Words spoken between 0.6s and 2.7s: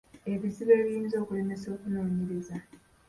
ebiyinza okulemesa omunoonyereza.